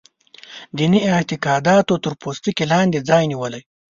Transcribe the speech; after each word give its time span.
دیني 0.77 0.99
اعتقاداتو 1.13 1.93
تر 2.03 2.13
پوستکي 2.21 2.65
لاندې 2.71 2.99
ځای 3.09 3.23
نیولی. 3.31 3.61